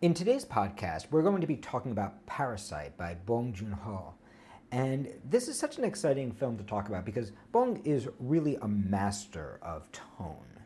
[0.00, 4.12] In today's podcast, we're going to be talking about Parasite by Bong Joon Ho.
[4.70, 8.68] And this is such an exciting film to talk about because Bong is really a
[8.68, 10.60] master of tone.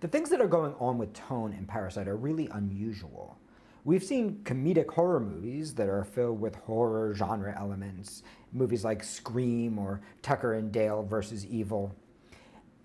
[0.00, 3.38] The things that are going on with tone in Parasite are really unusual.
[3.84, 9.78] We've seen comedic horror movies that are filled with horror genre elements, movies like Scream
[9.78, 11.94] or Tucker and Dale versus Evil.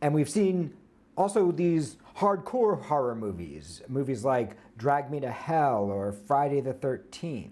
[0.02, 0.76] And we've seen
[1.18, 7.50] also these hardcore horror movies, movies like Drag Me to Hell or Friday the 13th.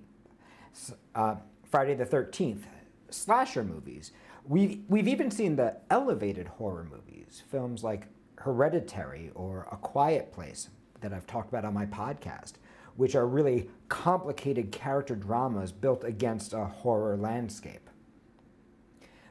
[1.14, 2.64] Uh, Friday the 13th,
[3.10, 4.12] slasher movies.
[4.48, 8.08] We've, we've even seen the elevated horror movies, films like
[8.38, 10.70] Hereditary or A Quiet Place
[11.02, 12.54] that I've talked about on my podcast,
[12.96, 17.90] which are really complicated character dramas built against a horror landscape.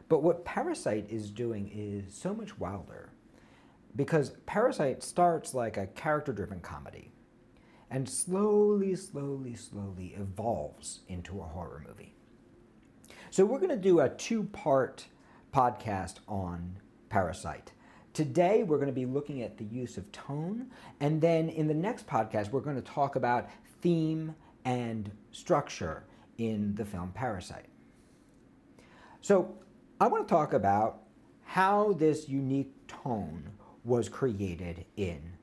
[0.08, 3.10] But what Parasite is doing is so much wilder
[3.96, 7.12] because Parasite starts like a character driven comedy
[7.90, 12.14] and slowly, slowly, slowly evolves into a horror movie.
[13.30, 15.06] So, we're going to do a two part
[15.52, 17.72] podcast on Parasite.
[18.12, 21.74] Today, we're going to be looking at the use of tone, and then in the
[21.74, 23.48] next podcast, we're going to talk about
[23.80, 26.04] theme and structure
[26.38, 27.66] in the film Parasite.
[29.20, 29.54] So,
[30.00, 31.02] I want to talk about
[31.44, 33.50] how this unique tone
[33.84, 35.34] was created in.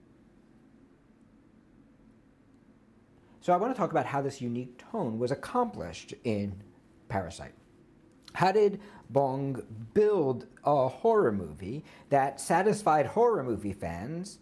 [3.39, 6.62] So, I want to talk about how this unique tone was accomplished in
[7.09, 7.53] Parasite.
[8.34, 9.62] How did Bong
[9.94, 14.39] build a horror movie that satisfied horror movie fans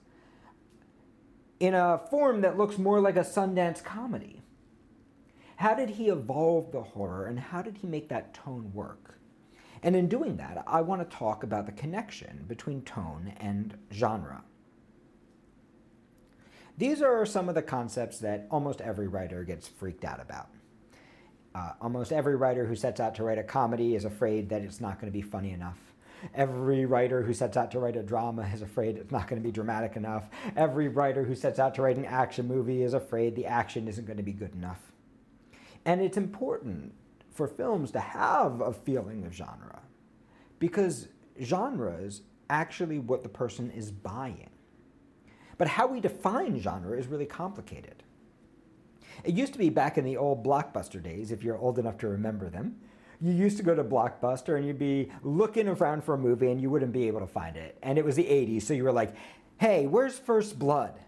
[1.60, 4.42] in a form that looks more like a Sundance comedy?
[5.56, 9.19] How did he evolve the horror and how did he make that tone work?
[9.82, 14.44] And in doing that, I want to talk about the connection between tone and genre.
[16.78, 20.50] These are some of the concepts that almost every writer gets freaked out about.
[21.54, 24.80] Uh, almost every writer who sets out to write a comedy is afraid that it's
[24.80, 25.78] not going to be funny enough.
[26.34, 29.46] Every writer who sets out to write a drama is afraid it's not going to
[29.46, 30.30] be dramatic enough.
[30.56, 34.06] Every writer who sets out to write an action movie is afraid the action isn't
[34.06, 34.80] going to be good enough.
[35.86, 36.94] And it's important
[37.40, 39.80] for films to have a feeling of genre
[40.60, 41.08] because
[41.42, 44.50] genre is actually what the person is buying.
[45.58, 48.04] But how we define genre is really complicated.
[49.24, 52.10] It used to be back in the old Blockbuster days, if you're old enough to
[52.10, 52.76] remember them.
[53.22, 56.60] You used to go to Blockbuster and you'd be looking around for a movie and
[56.60, 57.78] you wouldn't be able to find it.
[57.82, 59.16] And it was the 80s, so you were like,
[59.60, 61.00] hey, where's First Blood?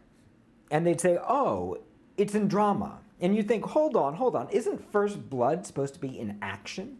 [0.71, 1.79] And they'd say, oh,
[2.15, 3.00] it's in drama.
[3.21, 6.97] And you think, hold on, hold on, isn't First Blood supposed to be in action?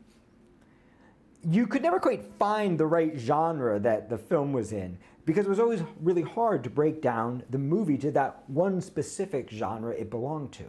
[1.43, 5.49] You could never quite find the right genre that the film was in because it
[5.49, 10.11] was always really hard to break down the movie to that one specific genre it
[10.11, 10.65] belonged to.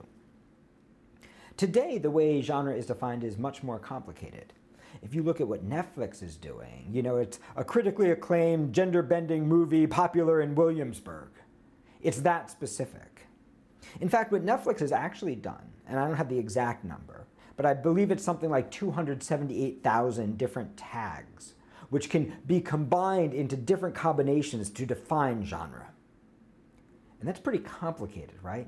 [1.59, 4.55] Today, the way genre is defined is much more complicated.
[5.03, 9.03] If you look at what Netflix is doing, you know, it's a critically acclaimed, gender
[9.03, 11.29] bending movie popular in Williamsburg.
[12.01, 13.12] It's that specific.
[14.01, 17.27] In fact, what Netflix has actually done, and I don't have the exact number,
[17.57, 21.55] but I believe it's something like 278,000 different tags,
[21.91, 25.89] which can be combined into different combinations to define genre.
[27.21, 28.67] And that's pretty complicated, right?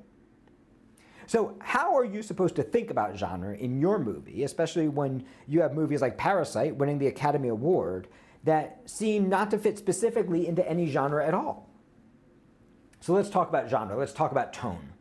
[1.27, 5.63] So, how are you supposed to think about genre in your movie, especially when you
[5.63, 8.09] have movies like Parasite winning the Academy Award
[8.45, 11.71] that seem not to fit specifically into any genre at all?
[13.01, 13.97] So, let's talk about genre.
[13.97, 14.94] Let's talk about tone.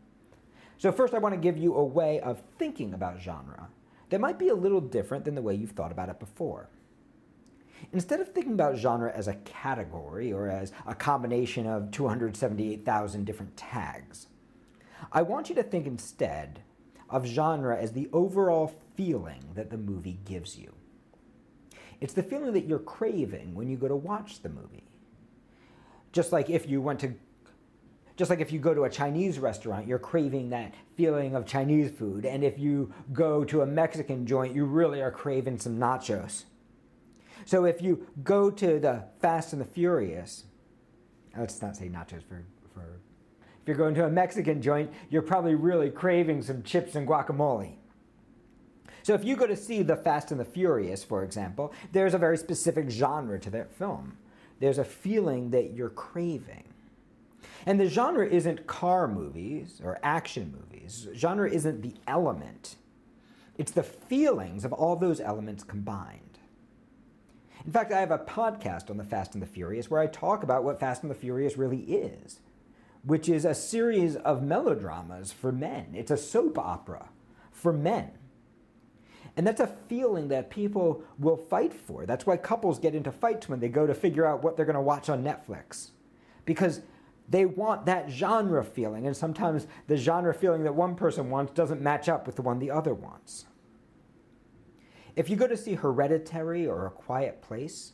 [0.78, 3.70] So, first, I want to give you a way of thinking about genre
[4.10, 6.70] that might be a little different than the way you've thought about it before.
[7.92, 13.58] Instead of thinking about genre as a category or as a combination of 278,000 different
[13.58, 14.28] tags,
[15.12, 16.62] I want you to think instead
[17.10, 20.74] of genre as the overall feeling that the movie gives you.
[22.02, 24.84] It's the feeling that you're craving when you go to watch the movie.
[26.12, 27.14] Just like if you went to
[28.16, 31.92] just like if you go to a Chinese restaurant, you're craving that feeling of Chinese
[31.92, 32.26] food.
[32.26, 36.44] And if you go to a Mexican joint, you really are craving some nachos.
[37.46, 40.46] So if you go to the Fast and the Furious,
[41.36, 43.00] let's not say nachos for, for
[43.62, 47.76] if you're going to a Mexican joint, you're probably really craving some chips and guacamole.
[49.02, 52.18] So if you go to see The Fast and the Furious, for example, there's a
[52.18, 54.18] very specific genre to that film.
[54.60, 56.73] There's a feeling that you're craving.
[57.66, 61.08] And the genre isn't car movies or action movies.
[61.14, 62.76] Genre isn't the element.
[63.58, 66.40] It's the feelings of all those elements combined.
[67.66, 70.44] In fact, I have a podcast on The Fast and the Furious where I talk
[70.44, 72.42] about what Fast and the Furious really is
[73.04, 75.88] which is a series of melodramas for men.
[75.94, 77.10] It's a soap opera
[77.52, 78.12] for men.
[79.36, 82.06] And that's a feeling that people will fight for.
[82.06, 84.76] That's why couples get into fights when they go to figure out what they're going
[84.76, 85.90] to watch on Netflix.
[86.46, 86.82] Because
[87.30, 91.82] they want that genre feeling, and sometimes the genre feeling that one person wants doesn't
[91.82, 93.46] match up with the one the other wants.
[95.16, 97.94] If you go to see Hereditary or A Quiet Place,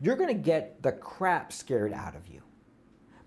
[0.00, 2.42] you're going to get the crap scared out of you,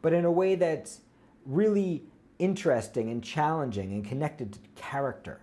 [0.02, 1.02] but in a way that's
[1.46, 2.04] really
[2.40, 5.42] interesting and challenging and connected to character.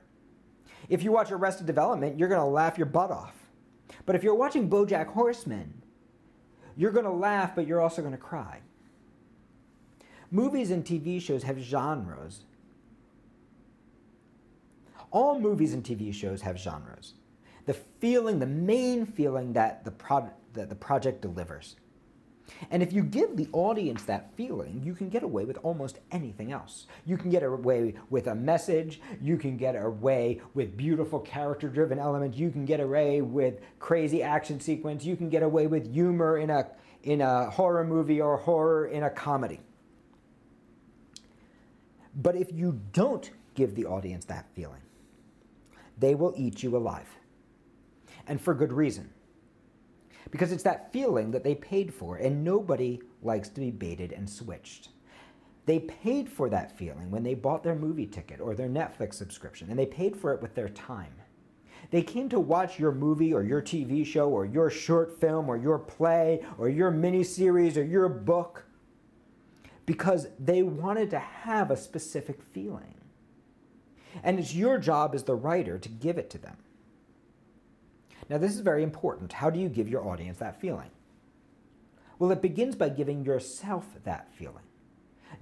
[0.89, 3.35] If you watch Arrested Development, you're going to laugh your butt off.
[4.07, 5.83] But if you're watching Bojack Horseman,
[6.77, 8.61] you're going to laugh, but you're also going to cry.
[10.35, 12.41] Movies and TV shows have genres.
[15.13, 17.15] All movies and TV shows have genres.
[17.67, 21.77] The feeling, the main feeling that the, pro- that the project delivers.
[22.73, 26.51] And if you give the audience that feeling, you can get away with almost anything
[26.51, 26.89] else.
[27.07, 32.01] You can get away with a message, you can get away with beautiful character driven
[32.01, 36.39] elements, you can get away with crazy action sequence, you can get away with humor
[36.39, 36.67] in a,
[37.05, 39.61] in a horror movie or horror in a comedy.
[42.17, 44.83] But if you don't give the audience that feeling,
[45.99, 47.09] they will eat you alive.
[48.27, 49.11] And for good reason
[50.31, 54.29] because it's that feeling that they paid for, and nobody likes to be baited and
[54.29, 54.89] switched.
[55.67, 59.71] They paid for that feeling when they bought their movie ticket or their Netflix subscription,
[59.71, 61.15] and they paid for it with their time.
[61.91, 65.57] They came to watch your movie or your TV show or your short film or
[65.57, 68.65] your play or your miniseries or your book
[69.87, 72.95] because they wanted to have a specific feeling.
[74.23, 76.57] And it's your job as the writer to give it to them.
[78.29, 79.35] Now, this is very important.
[79.35, 80.91] How do you give your audience that feeling?
[82.19, 84.65] Well, it begins by giving yourself that feeling,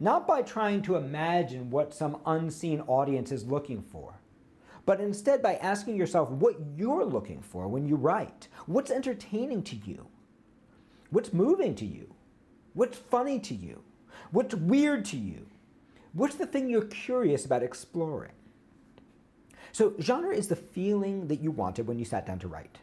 [0.00, 4.20] not by trying to imagine what some unseen audience is looking for,
[4.84, 8.48] but instead by asking yourself what you're looking for when you write.
[8.66, 10.08] What's entertaining to you?
[11.10, 12.14] What's moving to you?
[12.72, 13.84] What's funny to you?
[14.32, 15.46] What's weird to you?
[16.14, 18.32] What's the thing you're curious about exploring?
[19.72, 22.78] So, genre is the feeling that you wanted when you sat down to write.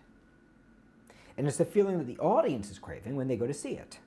[1.38, 4.00] And it's the feeling that the audience is craving when they go to see it.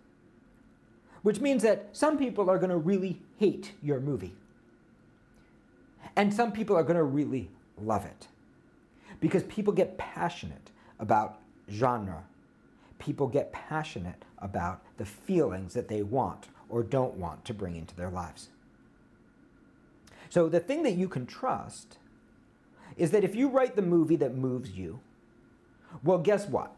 [1.22, 4.34] Which means that some people are going to really hate your movie.
[6.16, 7.50] And some people are going to really
[7.80, 8.28] love it.
[9.20, 11.38] Because people get passionate about
[11.70, 12.24] genre.
[12.98, 17.94] People get passionate about the feelings that they want or don't want to bring into
[17.94, 18.48] their lives.
[20.30, 21.98] So the thing that you can trust
[22.96, 25.00] is that if you write the movie that moves you,
[26.02, 26.74] well, guess what?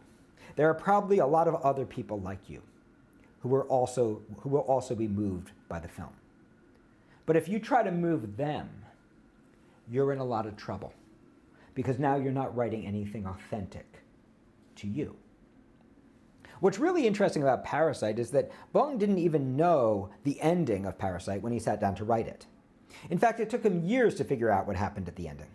[0.56, 2.60] There are probably a lot of other people like you
[3.40, 6.12] who are also who will also be moved by the film.
[7.26, 8.68] But if you try to move them,
[9.90, 10.92] you're in a lot of trouble
[11.74, 13.86] because now you're not writing anything authentic
[14.76, 15.16] to you.
[16.64, 21.42] What's really interesting about Parasite is that Bong didn't even know the ending of Parasite
[21.42, 22.46] when he sat down to write it.
[23.10, 25.50] In fact, it took him years to figure out what happened at the ending.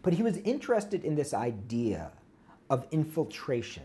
[0.00, 2.12] But he was interested in this idea
[2.70, 3.82] of infiltration.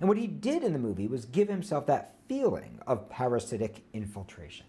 [0.00, 4.66] And what he did in the movie was give himself that feeling of parasitic infiltration.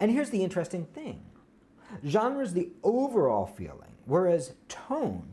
[0.00, 1.20] And here's the interesting thing
[2.06, 5.28] genre is the overall feeling, whereas tone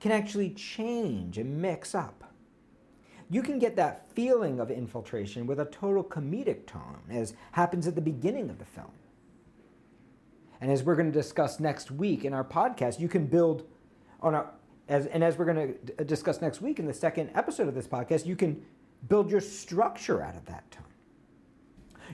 [0.00, 2.25] can actually change and mix up.
[3.28, 7.94] You can get that feeling of infiltration with a total comedic tone, as happens at
[7.94, 8.92] the beginning of the film.
[10.60, 13.64] And as we're going to discuss next week in our podcast, you can build
[14.20, 14.46] on a
[14.88, 17.74] as and as we're going to uh, discuss next week in the second episode of
[17.74, 18.64] this podcast, you can
[19.08, 20.84] build your structure out of that tone.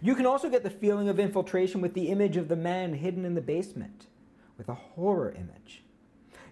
[0.01, 3.25] You can also get the feeling of infiltration with the image of the man hidden
[3.25, 4.07] in the basement,
[4.57, 5.85] with a horror image.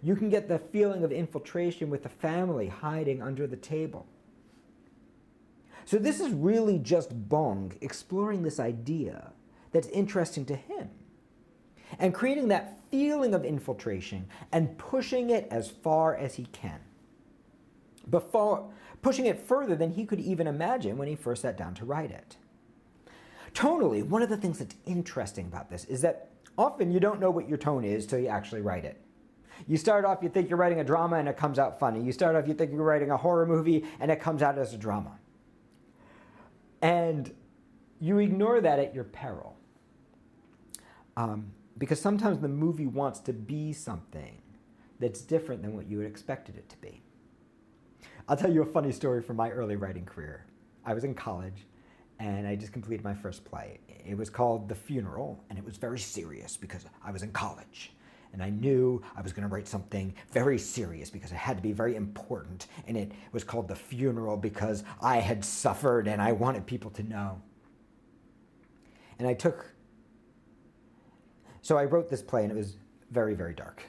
[0.02, 4.07] You can get the feeling of infiltration with the family hiding under the table.
[5.90, 9.32] So, this is really just Bong exploring this idea
[9.73, 10.88] that's interesting to him
[11.99, 16.78] and creating that feeling of infiltration and pushing it as far as he can.
[18.09, 18.70] Before,
[19.02, 22.12] pushing it further than he could even imagine when he first sat down to write
[22.12, 22.37] it.
[23.52, 27.32] Tonally, one of the things that's interesting about this is that often you don't know
[27.32, 29.00] what your tone is till you actually write it.
[29.66, 32.00] You start off, you think you're writing a drama and it comes out funny.
[32.00, 34.73] You start off, you think you're writing a horror movie and it comes out as
[34.73, 35.18] a drama.
[36.82, 37.32] And
[38.00, 39.56] you ignore that at your peril.
[41.16, 44.40] Um, because sometimes the movie wants to be something
[44.99, 47.02] that's different than what you had expected it to be.
[48.28, 50.46] I'll tell you a funny story from my early writing career.
[50.84, 51.66] I was in college
[52.20, 53.80] and I just completed my first play.
[54.06, 57.92] It was called The Funeral, and it was very serious because I was in college.
[58.32, 61.62] And I knew I was going to write something very serious because it had to
[61.62, 62.68] be very important.
[62.87, 67.02] And it was called The Funeral because I had suffered and I wanted people to
[67.02, 67.42] know.
[69.18, 69.66] And I took.
[71.62, 72.76] So I wrote this play, and it was
[73.10, 73.82] very, very dark.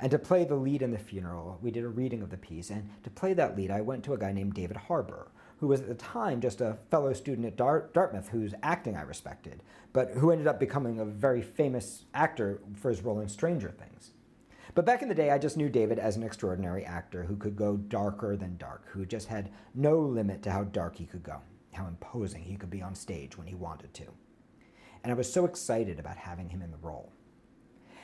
[0.00, 2.70] And to play the lead in the funeral, we did a reading of the piece.
[2.70, 5.80] And to play that lead, I went to a guy named David Harbour, who was
[5.80, 10.10] at the time just a fellow student at Dart- Dartmouth whose acting I respected, but
[10.10, 14.12] who ended up becoming a very famous actor for his role in Stranger Things.
[14.74, 17.56] But back in the day, I just knew David as an extraordinary actor who could
[17.56, 21.40] go darker than dark, who just had no limit to how dark he could go,
[21.72, 24.04] how imposing he could be on stage when he wanted to.
[25.02, 27.10] And I was so excited about having him in the role.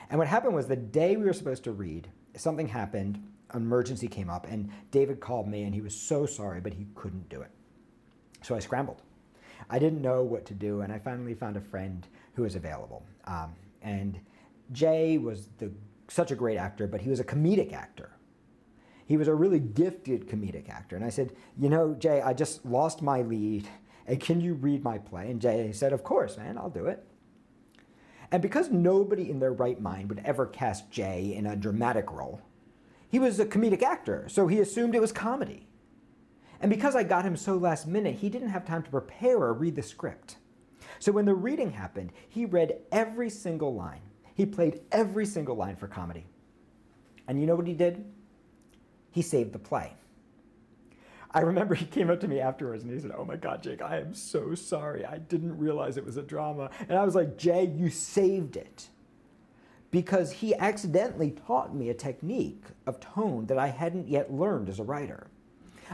[0.08, 3.22] And what happened was the day we were supposed to read, something happened
[3.54, 7.28] emergency came up, and David called me, and he was so sorry, but he couldn't
[7.28, 7.50] do it.
[8.42, 9.02] So I scrambled.
[9.70, 13.04] I didn't know what to do, and I finally found a friend who was available.
[13.24, 14.18] Um, and
[14.72, 15.70] Jay was the,
[16.08, 18.10] such a great actor, but he was a comedic actor.
[19.06, 20.96] He was a really gifted comedic actor.
[20.96, 23.68] And I said, You know, Jay, I just lost my lead,
[24.06, 25.30] and can you read my play?
[25.30, 27.04] And Jay said, Of course, man, I'll do it.
[28.30, 32.40] And because nobody in their right mind would ever cast Jay in a dramatic role,
[33.12, 35.66] he was a comedic actor, so he assumed it was comedy.
[36.62, 39.52] And because I got him so last minute, he didn't have time to prepare or
[39.52, 40.36] read the script.
[40.98, 44.00] So when the reading happened, he read every single line.
[44.34, 46.24] He played every single line for comedy.
[47.28, 48.02] And you know what he did?
[49.10, 49.92] He saved the play.
[51.32, 53.82] I remember he came up to me afterwards and he said, Oh my God, Jake,
[53.82, 55.04] I am so sorry.
[55.04, 56.70] I didn't realize it was a drama.
[56.88, 58.88] And I was like, Jay, you saved it
[59.92, 64.80] because he accidentally taught me a technique of tone that I hadn't yet learned as
[64.80, 65.28] a writer.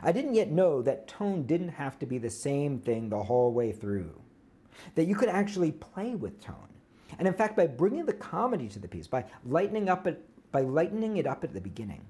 [0.03, 3.53] I didn't yet know that tone didn't have to be the same thing the whole
[3.53, 4.15] way through,
[4.95, 6.55] that you could actually play with tone.
[7.19, 10.61] And in fact, by bringing the comedy to the piece, by lightening, up it, by
[10.61, 12.03] lightening it up at the beginning,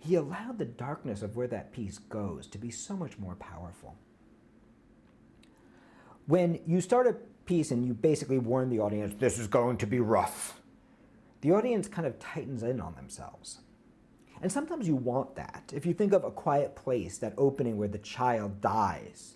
[0.00, 3.94] he allowed the darkness of where that piece goes to be so much more powerful.
[6.26, 7.12] When you start a
[7.46, 10.60] piece and you basically warn the audience, this is going to be rough,
[11.44, 13.58] the audience kind of tightens in on themselves.
[14.40, 15.74] And sometimes you want that.
[15.76, 19.34] If you think of a quiet place, that opening where the child dies,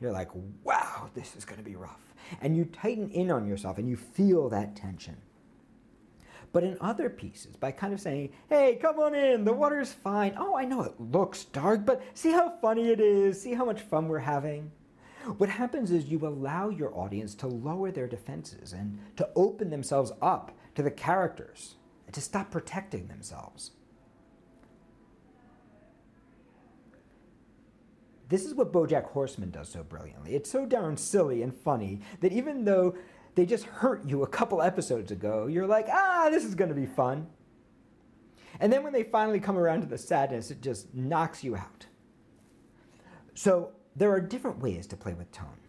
[0.00, 0.30] you're like,
[0.64, 2.14] wow, this is going to be rough.
[2.40, 5.18] And you tighten in on yourself and you feel that tension.
[6.50, 10.36] But in other pieces, by kind of saying, hey, come on in, the water's fine.
[10.38, 13.82] Oh, I know it looks dark, but see how funny it is, see how much
[13.82, 14.70] fun we're having.
[15.36, 20.10] What happens is you allow your audience to lower their defenses and to open themselves
[20.22, 21.74] up to the characters
[22.06, 23.72] and to stop protecting themselves.
[28.30, 30.34] This is what Bojack Horseman does so brilliantly.
[30.34, 32.94] It's so darn silly and funny that even though
[33.34, 36.74] they just hurt you a couple episodes ago, you're like, ah, this is going to
[36.74, 37.26] be fun.
[38.58, 41.86] And then when they finally come around to the sadness, it just knocks you out.
[43.34, 45.60] So there are different ways to play with tone.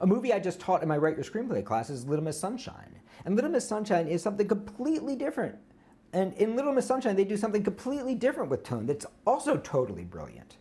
[0.00, 3.00] A movie I just taught in my Write Your Screenplay class is Little Miss Sunshine.
[3.24, 5.56] And Little Miss Sunshine is something completely different.
[6.12, 10.04] And in Little Miss Sunshine, they do something completely different with tone that's also totally
[10.04, 10.56] brilliant.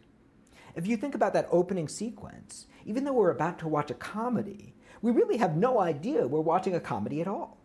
[0.75, 4.75] If you think about that opening sequence, even though we're about to watch a comedy,
[5.01, 7.57] we really have no idea we're watching a comedy at all.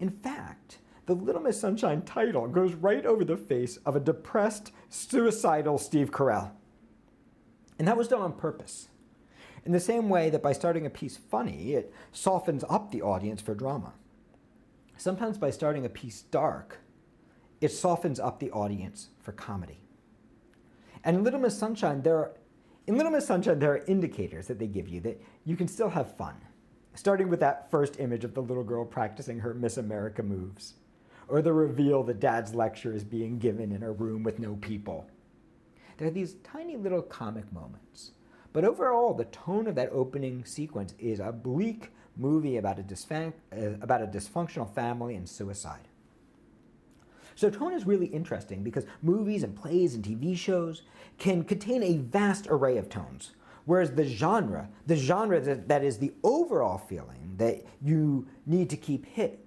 [0.00, 4.72] In fact, the Little Miss Sunshine title goes right over the face of a depressed,
[4.88, 6.52] suicidal Steve Carell.
[7.78, 8.88] And that was done on purpose.
[9.64, 13.40] In the same way that by starting a piece funny, it softens up the audience
[13.40, 13.94] for drama.
[14.96, 16.78] Sometimes by starting a piece dark,
[17.60, 19.80] it softens up the audience for comedy.
[21.02, 22.32] And in Little Miss Sunshine, there are,
[22.86, 25.90] in Little Miss Sunshine, there are indicators that they give you that you can still
[25.90, 26.34] have fun.
[26.94, 30.74] Starting with that first image of the little girl practicing her Miss America moves,
[31.26, 35.08] or the reveal that dad's lecture is being given in a room with no people.
[35.96, 38.12] There are these tiny little comic moments
[38.54, 43.74] but overall, the tone of that opening sequence is a bleak movie about a, uh,
[43.82, 45.88] about a dysfunctional family and suicide.
[47.34, 50.82] So, tone is really interesting because movies and plays and TV shows
[51.18, 53.32] can contain a vast array of tones.
[53.64, 58.76] Whereas the genre, the genre that, that is the overall feeling that you need to
[58.76, 59.44] keep hit.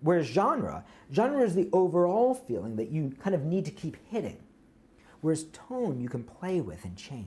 [0.00, 0.82] Whereas genre,
[1.12, 4.38] genre is the overall feeling that you kind of need to keep hitting.
[5.20, 7.26] Whereas tone you can play with and change.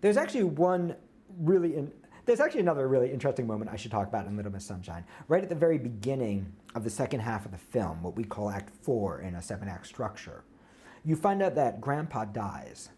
[0.00, 0.96] There's actually one
[1.38, 1.92] really in,
[2.24, 5.04] there's actually another really interesting moment I should talk about in Little Miss Sunshine.
[5.28, 8.50] Right at the very beginning of the second half of the film, what we call
[8.50, 10.44] Act Four in a seven act structure,
[11.04, 12.90] you find out that Grandpa dies.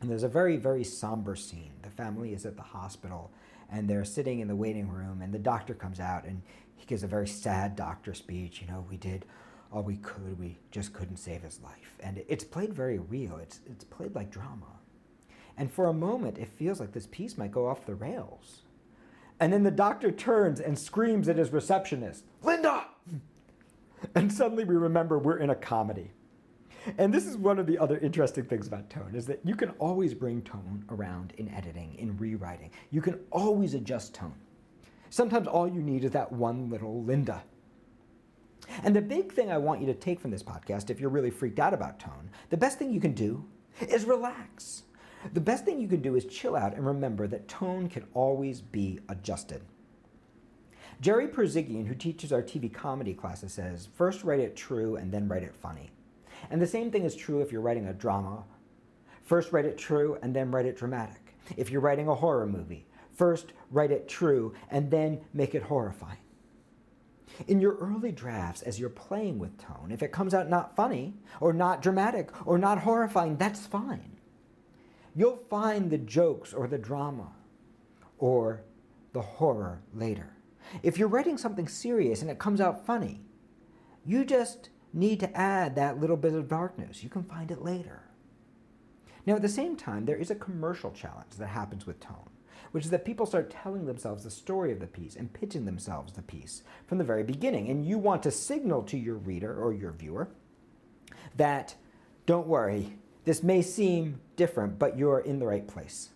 [0.00, 1.72] And there's a very, very somber scene.
[1.82, 3.30] The family is at the hospital
[3.70, 6.40] and they're sitting in the waiting room, and the doctor comes out and
[6.76, 8.60] he gives a very sad doctor speech.
[8.60, 9.26] You know, we did
[9.72, 11.96] all we could, we just couldn't save his life.
[12.00, 14.66] And it's played very real, it's, it's played like drama.
[15.56, 18.62] And for a moment, it feels like this piece might go off the rails.
[19.40, 22.84] And then the doctor turns and screams at his receptionist, Linda!
[24.14, 26.10] And suddenly we remember we're in a comedy.
[26.98, 29.70] And this is one of the other interesting things about tone is that you can
[29.70, 32.70] always bring tone around in editing, in rewriting.
[32.90, 34.34] You can always adjust tone.
[35.10, 37.42] Sometimes all you need is that one little Linda.
[38.84, 41.30] And the big thing I want you to take from this podcast, if you're really
[41.30, 43.44] freaked out about tone, the best thing you can do
[43.80, 44.82] is relax.
[45.32, 48.60] The best thing you can do is chill out and remember that tone can always
[48.60, 49.62] be adjusted.
[51.00, 55.28] Jerry Perzigian, who teaches our TV comedy classes, says first write it true and then
[55.28, 55.90] write it funny.
[56.50, 58.44] And the same thing is true if you're writing a drama.
[59.24, 61.34] First write it true and then write it dramatic.
[61.56, 66.18] If you're writing a horror movie, first write it true and then make it horrifying.
[67.48, 71.14] In your early drafts, as you're playing with tone, if it comes out not funny,
[71.40, 74.15] or not dramatic, or not horrifying, that's fine.
[75.16, 77.32] You'll find the jokes or the drama
[78.18, 78.60] or
[79.14, 80.34] the horror later.
[80.82, 83.22] If you're writing something serious and it comes out funny,
[84.04, 87.02] you just need to add that little bit of darkness.
[87.02, 88.02] You can find it later.
[89.24, 92.28] Now, at the same time, there is a commercial challenge that happens with tone,
[92.72, 96.12] which is that people start telling themselves the story of the piece and pitching themselves
[96.12, 97.70] the piece from the very beginning.
[97.70, 100.28] And you want to signal to your reader or your viewer
[101.36, 101.74] that,
[102.26, 106.10] don't worry, this may seem different, but you're in the right place.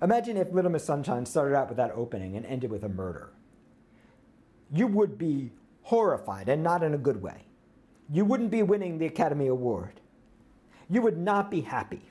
[0.00, 3.34] Imagine if Little Miss Sunshine started out with that opening and ended with a murder.
[4.72, 7.44] You would be horrified, and not in a good way
[8.10, 10.00] you wouldn't be winning the Academy Award.
[10.90, 12.02] You would not be happy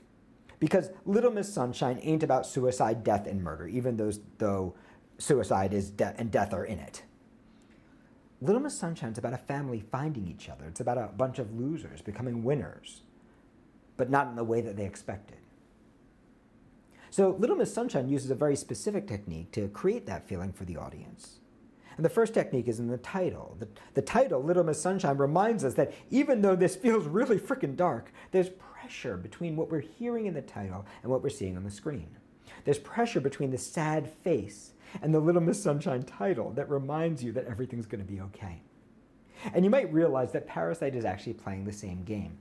[0.58, 4.74] because Little Miss Sunshine ain't about suicide, death, and murder, even those, though
[5.18, 7.02] suicide is de- and death are in it.
[8.40, 10.66] Little Miss Sunshine's about a family finding each other.
[10.66, 13.02] It's about a bunch of losers becoming winners,
[13.96, 15.38] but not in the way that they expected.
[17.10, 20.76] So Little Miss Sunshine uses a very specific technique to create that feeling for the
[20.76, 21.38] audience.
[21.96, 23.56] And the first technique is in the title.
[23.60, 27.76] The, the title, Little Miss Sunshine, reminds us that even though this feels really freaking
[27.76, 31.62] dark, there's pressure between what we're hearing in the title and what we're seeing on
[31.62, 32.08] the screen.
[32.64, 37.32] There's pressure between the sad face and the Little Miss Sunshine title that reminds you
[37.32, 38.62] that everything's going to be okay.
[39.52, 42.38] And you might realize that Parasite is actually playing the same game.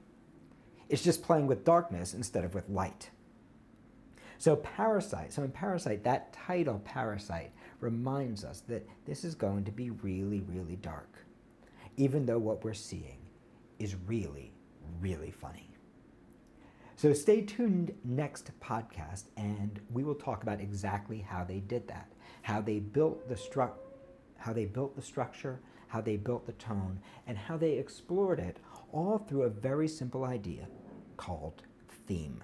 [0.90, 3.10] It's just playing with darkness instead of with light.
[4.38, 9.72] So, Parasite, so in Parasite, that title, Parasite, reminds us that this is going to
[9.72, 11.26] be really, really dark,
[11.98, 13.20] even though what we're seeing
[13.80, 14.54] is really,
[15.00, 15.70] really funny.
[16.96, 22.08] So stay tuned next podcast, and we will talk about exactly how they did that,
[22.44, 23.72] how they built the stru-
[24.38, 28.58] how they built the structure, how they built the tone, and how they explored it
[28.94, 30.68] all through a very simple idea
[31.18, 31.64] called
[32.08, 32.42] theme.